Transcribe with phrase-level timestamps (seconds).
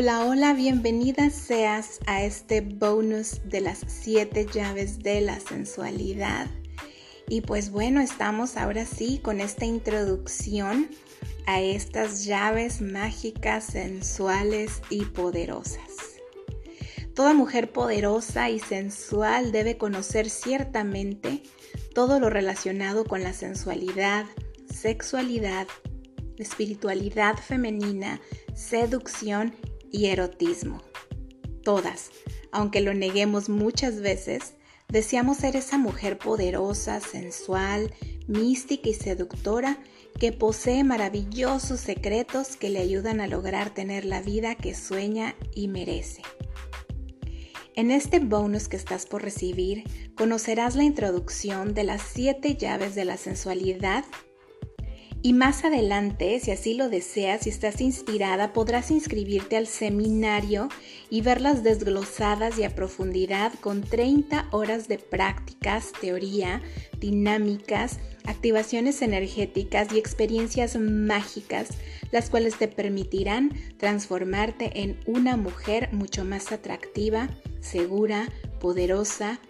[0.00, 6.46] Hola, hola, bienvenida seas a este bonus de las siete llaves de la sensualidad.
[7.28, 10.88] Y pues bueno, estamos ahora sí con esta introducción
[11.46, 16.20] a estas llaves mágicas, sensuales y poderosas.
[17.16, 21.42] Toda mujer poderosa y sensual debe conocer ciertamente
[21.92, 24.26] todo lo relacionado con la sensualidad,
[24.72, 25.66] sexualidad,
[26.36, 28.20] espiritualidad femenina,
[28.54, 29.56] seducción
[29.92, 30.82] y erotismo.
[31.62, 32.10] Todas,
[32.52, 34.54] aunque lo neguemos muchas veces,
[34.88, 37.92] deseamos ser esa mujer poderosa, sensual,
[38.26, 39.78] mística y seductora
[40.18, 45.68] que posee maravillosos secretos que le ayudan a lograr tener la vida que sueña y
[45.68, 46.22] merece.
[47.74, 49.84] En este bonus que estás por recibir,
[50.16, 54.04] conocerás la introducción de las siete llaves de la sensualidad
[55.20, 60.68] y más adelante, si así lo deseas, si estás inspirada, podrás inscribirte al seminario
[61.10, 66.62] y verlas desglosadas y a profundidad con 30 horas de prácticas, teoría,
[67.00, 71.70] dinámicas, activaciones energéticas y experiencias mágicas,
[72.12, 77.28] las cuales te permitirán transformarte en una mujer mucho más atractiva,
[77.60, 78.28] segura,
[78.60, 79.40] poderosa,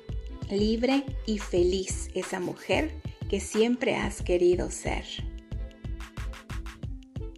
[0.50, 2.94] libre y feliz, esa mujer
[3.28, 5.04] que siempre has querido ser.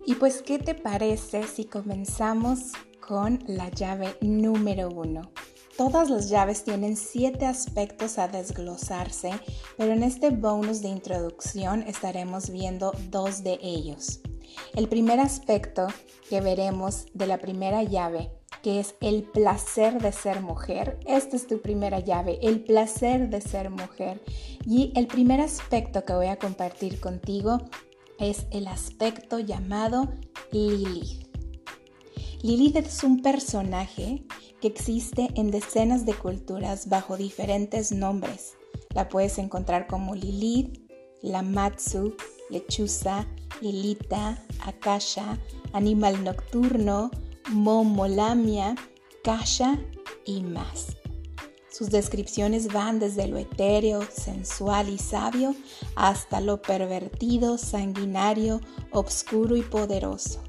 [0.07, 2.73] Y pues, ¿qué te parece si comenzamos
[3.07, 5.31] con la llave número uno?
[5.77, 9.31] Todas las llaves tienen siete aspectos a desglosarse,
[9.77, 14.21] pero en este bonus de introducción estaremos viendo dos de ellos.
[14.75, 15.87] El primer aspecto
[16.29, 18.31] que veremos de la primera llave,
[18.63, 20.99] que es el placer de ser mujer.
[21.07, 24.21] Esta es tu primera llave, el placer de ser mujer.
[24.67, 27.59] Y el primer aspecto que voy a compartir contigo
[28.21, 30.13] es el aspecto llamado
[30.53, 31.27] Lilith.
[32.43, 34.25] Lilith es un personaje
[34.61, 38.55] que existe en decenas de culturas bajo diferentes nombres.
[38.95, 40.79] La puedes encontrar como Lilith,
[41.23, 42.15] Lamatsu,
[42.51, 43.27] Lechuza,
[43.61, 45.39] Lilita, Akasha,
[45.73, 47.11] Animal Nocturno,
[47.51, 48.75] Momolamia,
[49.23, 49.79] Kasha
[50.25, 51.00] y más.
[51.81, 55.55] Sus descripciones van desde lo etéreo, sensual y sabio
[55.97, 58.61] hasta lo pervertido, sanguinario,
[58.91, 60.43] obscuro y poderoso.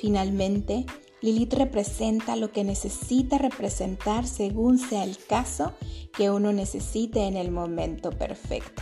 [0.00, 0.86] Finalmente,
[1.20, 5.72] Lilith representa lo que necesita representar según sea el caso
[6.12, 8.80] que uno necesite en el momento perfecto.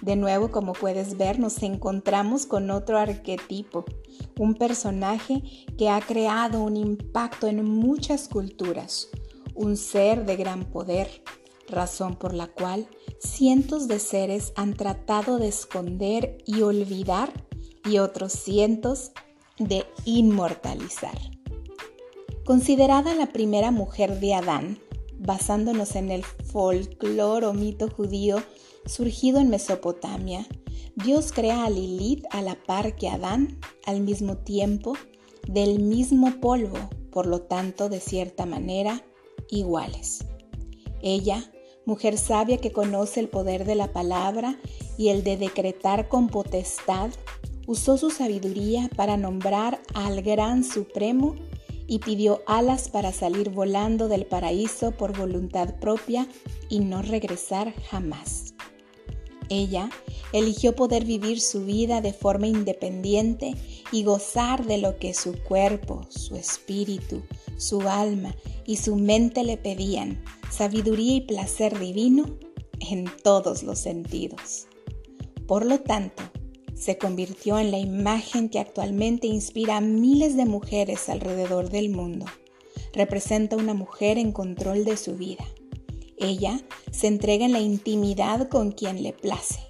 [0.00, 3.84] De nuevo, como puedes ver, nos encontramos con otro arquetipo,
[4.38, 5.42] un personaje
[5.76, 9.10] que ha creado un impacto en muchas culturas,
[9.54, 11.22] un ser de gran poder,
[11.68, 12.88] razón por la cual
[13.18, 17.32] cientos de seres han tratado de esconder y olvidar
[17.84, 19.12] y otros cientos
[19.58, 21.18] de inmortalizar.
[22.44, 24.78] Considerada la primera mujer de Adán,
[25.18, 28.42] basándonos en el folclore o mito judío
[28.86, 30.46] surgido en Mesopotamia,
[30.96, 34.94] Dios crea a Lilith a la par que Adán, al mismo tiempo,
[35.48, 36.78] del mismo polvo,
[37.10, 39.02] por lo tanto, de cierta manera,
[39.50, 40.24] iguales.
[41.02, 41.50] Ella,
[41.86, 44.58] mujer sabia que conoce el poder de la palabra
[44.96, 47.10] y el de decretar con potestad,
[47.66, 51.34] usó su sabiduría para nombrar al Gran Supremo
[51.86, 56.26] y pidió alas para salir volando del paraíso por voluntad propia
[56.68, 58.54] y no regresar jamás.
[59.50, 59.90] Ella
[60.32, 63.54] eligió poder vivir su vida de forma independiente
[63.92, 67.22] y gozar de lo que su cuerpo, su espíritu,
[67.56, 68.34] su alma
[68.66, 72.24] y su mente le pedían, sabiduría y placer divino
[72.80, 74.66] en todos los sentidos.
[75.46, 76.22] Por lo tanto,
[76.74, 82.26] se convirtió en la imagen que actualmente inspira a miles de mujeres alrededor del mundo.
[82.92, 85.44] Representa una mujer en control de su vida.
[86.18, 86.60] Ella
[86.90, 89.60] se entrega en la intimidad con quien le place.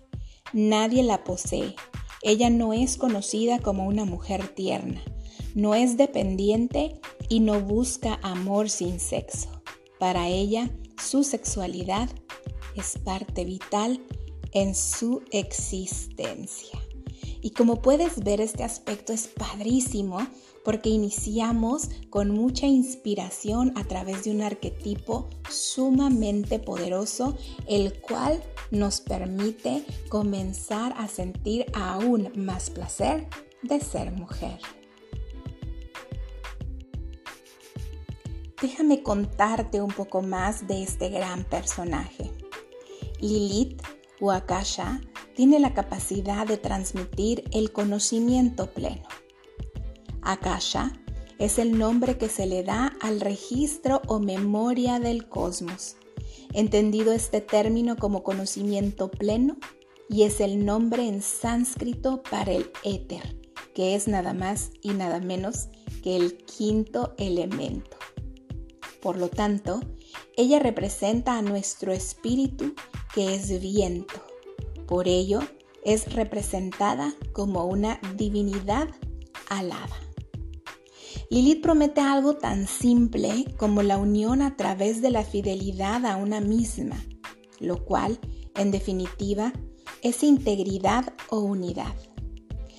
[0.53, 1.75] Nadie la posee.
[2.23, 5.03] Ella no es conocida como una mujer tierna.
[5.55, 9.49] No es dependiente y no busca amor sin sexo.
[10.01, 10.69] Para ella,
[11.01, 12.11] su sexualidad
[12.75, 14.01] es parte vital
[14.53, 16.79] en su existencia.
[17.41, 20.27] Y como puedes ver, este aspecto es padrísimo
[20.65, 27.37] porque iniciamos con mucha inspiración a través de un arquetipo sumamente poderoso,
[27.69, 33.29] el cual nos permite comenzar a sentir aún más placer
[33.63, 34.59] de ser mujer.
[38.65, 42.31] Déjame contarte un poco más de este gran personaje.
[43.21, 43.83] Lilith
[44.23, 45.03] o Akasha
[45.37, 49.07] tiene la capacidad de transmitir el conocimiento pleno.
[50.23, 50.99] Akasha
[51.39, 55.97] es el nombre que se le da al registro o memoria del cosmos,
[56.55, 59.59] entendido este término como conocimiento pleno
[60.09, 63.37] y es el nombre en sánscrito para el éter,
[63.75, 65.69] que es nada más y nada menos
[66.03, 67.99] que el quinto elemento.
[69.05, 69.81] Por lo tanto,
[70.35, 72.75] ella representa a nuestro espíritu
[73.15, 74.15] que es viento.
[74.87, 75.41] Por ello,
[75.85, 78.89] es representada como una divinidad
[79.51, 79.95] alada.
[81.29, 86.41] Lilith promete algo tan simple como la unión a través de la fidelidad a una
[86.41, 86.97] misma,
[87.61, 88.19] lo cual,
[88.57, 89.53] en definitiva,
[90.01, 91.95] es integridad o unidad.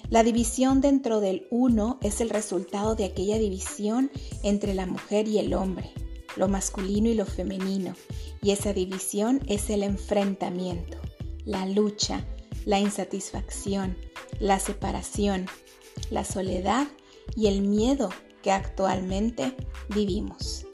[0.10, 4.10] La división dentro del uno es el resultado de aquella división
[4.42, 5.92] entre la mujer y el hombre,
[6.36, 7.96] lo masculino y lo femenino,
[8.42, 10.98] y esa división es el enfrentamiento,
[11.46, 12.26] la lucha,
[12.66, 13.98] la insatisfacción,
[14.40, 15.48] la separación,
[16.10, 16.88] la soledad
[17.36, 18.10] y el miedo
[18.42, 19.56] que actualmente
[19.90, 20.66] vivimos.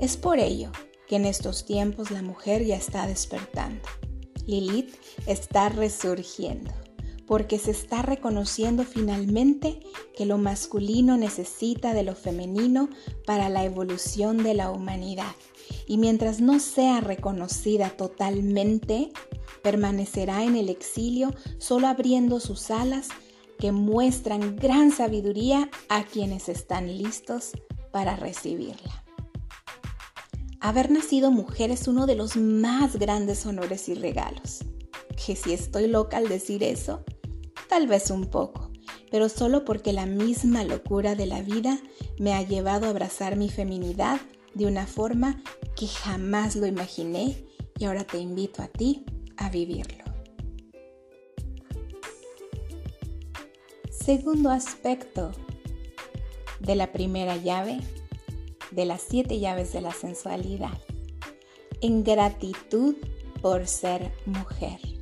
[0.00, 0.72] Es por ello
[1.06, 3.88] que en estos tiempos la mujer ya está despertando.
[4.46, 4.94] Lilith
[5.26, 6.72] está resurgiendo
[7.26, 9.80] porque se está reconociendo finalmente
[10.16, 12.88] que lo masculino necesita de lo femenino
[13.26, 15.34] para la evolución de la humanidad.
[15.86, 19.10] Y mientras no sea reconocida totalmente,
[19.62, 23.08] permanecerá en el exilio solo abriendo sus alas
[23.58, 27.52] que muestran gran sabiduría a quienes están listos
[27.92, 29.04] para recibirla.
[30.60, 34.64] Haber nacido mujer es uno de los más grandes honores y regalos.
[35.24, 37.04] Que si estoy loca al decir eso,
[37.68, 38.70] tal vez un poco,
[39.10, 41.78] pero solo porque la misma locura de la vida
[42.18, 44.20] me ha llevado a abrazar mi feminidad
[44.54, 45.42] de una forma
[45.76, 47.44] que jamás lo imaginé
[47.78, 49.04] y ahora te invito a ti
[49.36, 50.04] a vivirlo.
[53.90, 55.32] Segundo aspecto
[56.60, 57.80] de la primera llave
[58.70, 60.78] de las siete llaves de la sensualidad.
[61.80, 62.96] En gratitud
[63.40, 64.93] por ser mujer.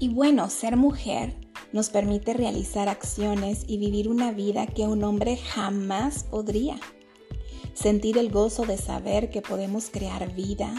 [0.00, 1.36] Y bueno, ser mujer
[1.74, 6.80] nos permite realizar acciones y vivir una vida que un hombre jamás podría.
[7.74, 10.74] Sentir el gozo de saber que podemos crear vida,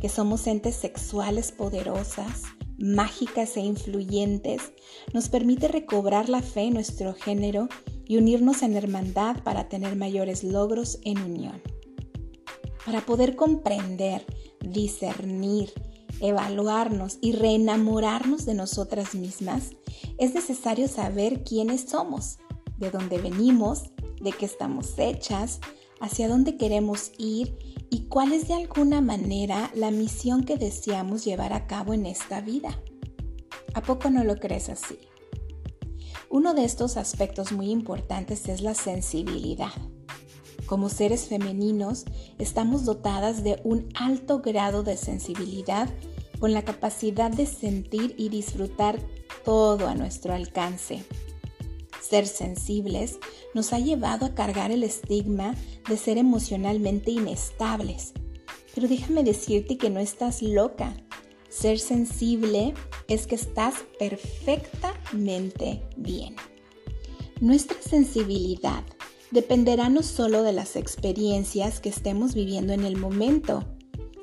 [0.00, 2.44] que somos entes sexuales poderosas,
[2.78, 4.72] mágicas e influyentes,
[5.12, 7.68] nos permite recobrar la fe en nuestro género
[8.06, 11.60] y unirnos en hermandad para tener mayores logros en unión.
[12.86, 14.24] Para poder comprender,
[14.62, 15.74] discernir,
[16.20, 19.72] evaluarnos y reenamorarnos de nosotras mismas,
[20.18, 22.38] es necesario saber quiénes somos,
[22.78, 23.90] de dónde venimos,
[24.20, 25.60] de qué estamos hechas,
[26.00, 27.56] hacia dónde queremos ir
[27.90, 32.40] y cuál es de alguna manera la misión que deseamos llevar a cabo en esta
[32.40, 32.80] vida.
[33.74, 34.98] ¿A poco no lo crees así?
[36.28, 39.72] Uno de estos aspectos muy importantes es la sensibilidad.
[40.66, 42.04] Como seres femeninos,
[42.38, 45.88] estamos dotadas de un alto grado de sensibilidad
[46.40, 48.98] con la capacidad de sentir y disfrutar
[49.44, 51.04] todo a nuestro alcance.
[52.00, 53.18] Ser sensibles
[53.54, 55.54] nos ha llevado a cargar el estigma
[55.88, 58.12] de ser emocionalmente inestables.
[58.74, 60.96] Pero déjame decirte que no estás loca.
[61.48, 62.74] Ser sensible
[63.08, 66.36] es que estás perfectamente bien.
[67.40, 68.84] Nuestra sensibilidad
[69.30, 73.64] dependerá no solo de las experiencias que estemos viviendo en el momento,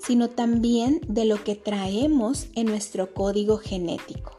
[0.06, 4.38] sino también de lo que traemos en nuestro código genético.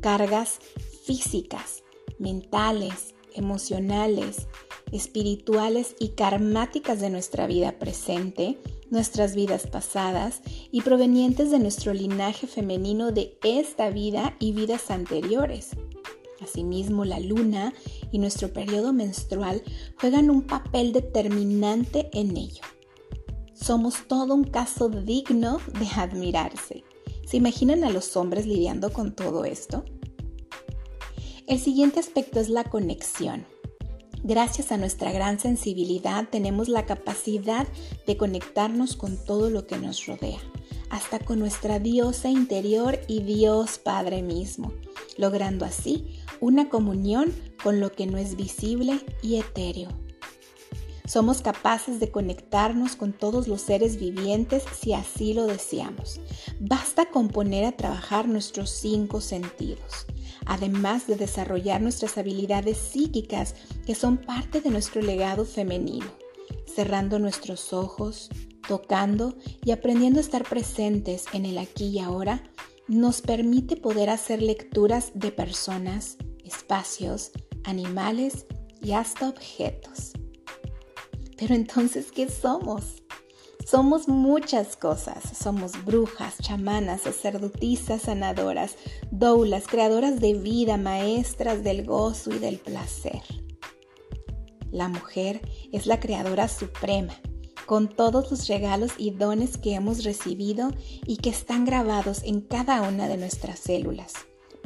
[0.00, 0.58] Cargas
[1.04, 1.82] físicas,
[2.18, 4.46] mentales, emocionales,
[4.92, 8.58] espirituales y karmáticas de nuestra vida presente,
[8.90, 10.40] nuestras vidas pasadas
[10.72, 15.70] y provenientes de nuestro linaje femenino de esta vida y vidas anteriores.
[16.40, 17.74] Asimismo, la luna
[18.12, 19.62] y nuestro periodo menstrual
[20.00, 22.62] juegan un papel determinante en ello.
[23.54, 26.84] Somos todo un caso digno de admirarse.
[27.26, 29.84] ¿Se imaginan a los hombres lidiando con todo esto?
[31.46, 33.44] El siguiente aspecto es la conexión.
[34.22, 37.66] Gracias a nuestra gran sensibilidad tenemos la capacidad
[38.06, 40.40] de conectarnos con todo lo que nos rodea,
[40.90, 44.72] hasta con nuestra diosa interior y Dios Padre mismo,
[45.16, 47.32] logrando así una comunión
[47.62, 49.90] con lo que no es visible y etéreo.
[51.06, 56.20] Somos capaces de conectarnos con todos los seres vivientes si así lo deseamos.
[56.60, 60.06] Basta con poner a trabajar nuestros cinco sentidos
[60.46, 63.54] además de desarrollar nuestras habilidades psíquicas
[63.86, 66.06] que son parte de nuestro legado femenino,
[66.66, 68.30] cerrando nuestros ojos,
[68.66, 72.42] tocando y aprendiendo a estar presentes en el aquí y ahora,
[72.88, 76.16] nos permite poder hacer lecturas de personas,
[76.50, 77.30] espacios,
[77.64, 78.46] animales
[78.82, 80.12] y hasta objetos.
[81.36, 83.02] Pero entonces, ¿qué somos?
[83.66, 85.22] Somos muchas cosas.
[85.38, 88.76] Somos brujas, chamanas, sacerdotisas, sanadoras,
[89.10, 93.22] doulas, creadoras de vida, maestras del gozo y del placer.
[94.72, 95.40] La mujer
[95.72, 97.14] es la creadora suprema,
[97.66, 100.70] con todos los regalos y dones que hemos recibido
[101.06, 104.14] y que están grabados en cada una de nuestras células,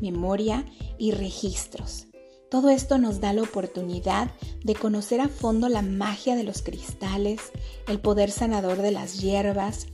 [0.00, 0.64] memoria
[0.98, 2.06] y registros.
[2.54, 4.30] Todo esto nos da la oportunidad
[4.62, 7.40] de conocer a fondo la magia de los cristales,
[7.88, 9.88] el poder sanador de las hierbas.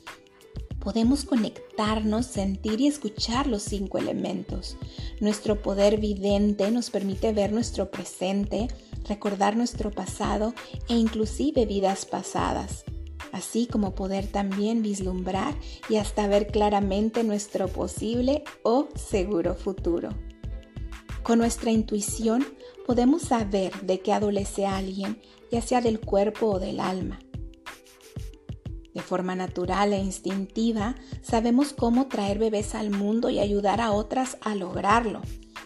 [0.78, 4.76] Podemos conectarnos, sentir y escuchar los cinco elementos.
[5.20, 8.68] Nuestro poder vidente nos permite ver nuestro presente,
[9.08, 10.52] recordar nuestro pasado
[10.88, 12.84] e inclusive vidas pasadas,
[13.32, 15.54] así como poder también vislumbrar
[15.88, 20.10] y hasta ver claramente nuestro posible o seguro futuro.
[21.22, 22.46] Con nuestra intuición
[22.86, 25.20] podemos saber de qué adolece alguien,
[25.52, 27.18] ya sea del cuerpo o del alma.
[28.94, 34.38] De forma natural e instintiva, sabemos cómo traer bebés al mundo y ayudar a otras
[34.40, 35.20] a lograrlo.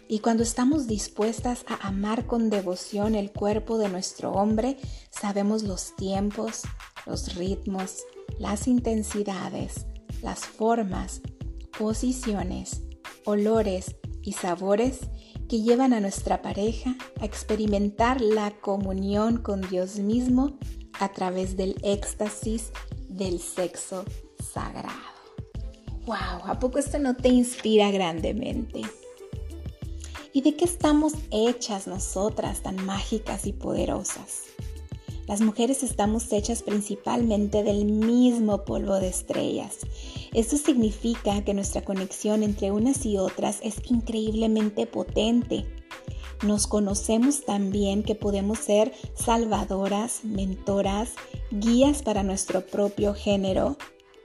[0.08, 4.76] Y cuando estamos dispuestas a amar con devoción el cuerpo de nuestro hombre,
[5.10, 6.62] sabemos los tiempos,
[7.06, 8.04] los ritmos,
[8.38, 9.86] las intensidades,
[10.22, 11.22] las formas,
[11.78, 12.82] posiciones,
[13.24, 15.00] olores y sabores
[15.48, 20.58] que llevan a nuestra pareja a experimentar la comunión con Dios mismo
[21.00, 22.70] a través del éxtasis
[23.08, 24.04] del sexo
[24.52, 25.14] sagrado.
[26.06, 26.44] ¡Wow!
[26.44, 28.82] ¿A poco esto no te inspira grandemente?
[30.32, 34.42] ¿Y de qué estamos hechas nosotras tan mágicas y poderosas?
[35.26, 39.78] Las mujeres estamos hechas principalmente del mismo polvo de estrellas
[40.34, 45.64] esto significa que nuestra conexión entre unas y otras es increíblemente potente.
[46.42, 51.12] Nos conocemos también que podemos ser salvadoras, mentoras,
[51.52, 53.76] guías para nuestro propio género,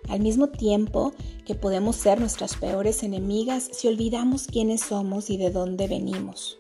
[0.07, 1.13] al mismo tiempo
[1.45, 6.57] que podemos ser nuestras peores enemigas si olvidamos quiénes somos y de dónde venimos.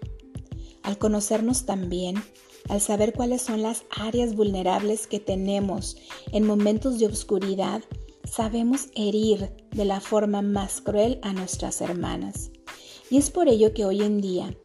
[0.83, 2.21] Al conocernos también,
[2.69, 5.97] al saber cuáles son las áreas vulnerables que tenemos
[6.31, 7.81] en momentos de oscuridad,
[8.23, 12.51] sabemos herir de la forma más cruel a nuestras hermanas.
[13.09, 14.55] Y es por ello que hoy en día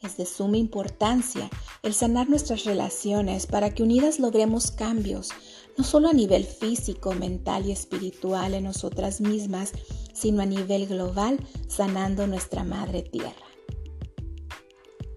[0.00, 1.50] es de suma importancia
[1.82, 5.30] el sanar nuestras relaciones para que unidas logremos cambios,
[5.76, 9.72] no solo a nivel físico, mental y espiritual en nosotras mismas,
[10.12, 13.41] sino a nivel global, sanando nuestra madre tierra.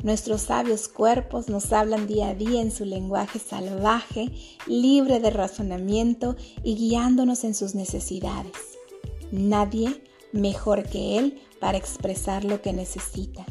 [0.06, 4.32] Nuestros sabios cuerpos nos hablan día a día en su lenguaje salvaje,
[4.68, 8.52] libre de razonamiento y guiándonos en sus necesidades.
[9.32, 13.48] Nadie mejor que Él para expresar lo que necesita.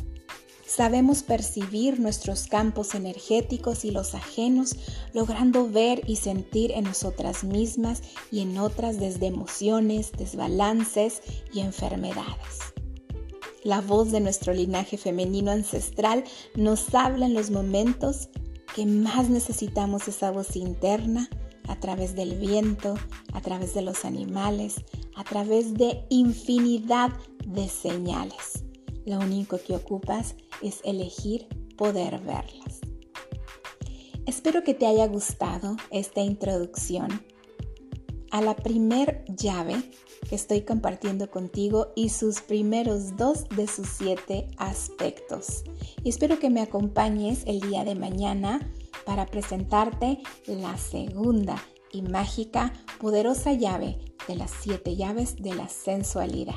[0.65, 4.77] Sabemos percibir nuestros campos energéticos y los ajenos,
[5.13, 11.21] logrando ver y sentir en nosotras mismas y en otras desde emociones, desbalances
[11.53, 12.75] y enfermedades.
[13.65, 18.29] La voz de nuestro linaje femenino ancestral nos habla en los momentos
[18.77, 21.31] que más necesitamos esa voz interna
[21.67, 22.95] a través del viento,
[23.33, 24.77] a través de los animales,
[25.17, 27.11] a través de infinidad
[27.47, 28.65] de señales.
[29.07, 31.47] Lo único que ocupas es elegir
[31.79, 32.81] poder verlas.
[34.27, 37.09] Espero que te haya gustado esta introducción
[38.35, 39.81] a la primer llave
[40.29, 45.63] que estoy compartiendo contigo y sus primeros dos de sus siete aspectos.
[46.03, 48.69] Y espero que me acompañes el día de mañana
[49.07, 51.63] para presentarte la segunda
[51.93, 56.57] y mágica, poderosa llave de las siete llaves de la sensualidad.